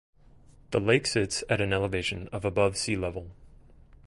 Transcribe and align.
The 0.71 0.79
lake 0.79 1.05
sits 1.05 1.43
at 1.47 1.61
an 1.61 1.71
elevation 1.71 2.27
of 2.31 2.43
above 2.43 2.75
sea 2.75 2.95
level. 2.95 3.29